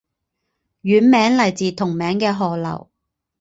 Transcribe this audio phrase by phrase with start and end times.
[0.83, 2.89] 县名来自同名的河流。